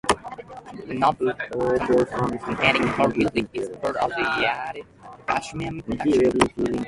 [0.87, 1.37] The notebook
[2.43, 4.83] containing her music is part of the Yad
[5.27, 6.79] Vashem collection.